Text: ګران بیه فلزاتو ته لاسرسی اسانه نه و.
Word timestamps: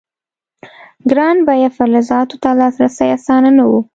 ګران 1.09 1.37
بیه 1.47 1.69
فلزاتو 1.77 2.35
ته 2.43 2.49
لاسرسی 2.59 3.07
اسانه 3.15 3.51
نه 3.57 3.63
و. 3.69 3.71